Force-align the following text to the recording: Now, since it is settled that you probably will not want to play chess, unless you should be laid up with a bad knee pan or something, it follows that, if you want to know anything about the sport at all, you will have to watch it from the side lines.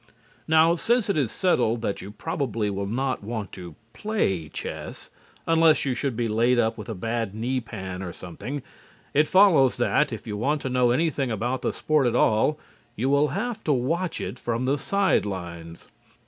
Now, 0.47 0.73
since 0.73 1.11
it 1.11 1.15
is 1.15 1.31
settled 1.31 1.83
that 1.83 2.01
you 2.01 2.09
probably 2.09 2.71
will 2.71 2.87
not 2.87 3.23
want 3.23 3.51
to 3.51 3.75
play 3.93 4.49
chess, 4.49 5.11
unless 5.45 5.85
you 5.85 5.93
should 5.93 6.15
be 6.15 6.27
laid 6.27 6.57
up 6.57 6.75
with 6.75 6.89
a 6.89 6.95
bad 6.95 7.35
knee 7.35 7.59
pan 7.59 8.01
or 8.01 8.11
something, 8.11 8.63
it 9.13 9.27
follows 9.27 9.77
that, 9.77 10.11
if 10.11 10.25
you 10.25 10.35
want 10.35 10.59
to 10.63 10.69
know 10.69 10.89
anything 10.89 11.29
about 11.29 11.61
the 11.61 11.71
sport 11.71 12.07
at 12.07 12.15
all, 12.15 12.57
you 12.95 13.11
will 13.11 13.27
have 13.27 13.63
to 13.65 13.73
watch 13.73 14.19
it 14.19 14.39
from 14.39 14.65
the 14.65 14.79
side 14.79 15.23
lines. 15.23 15.87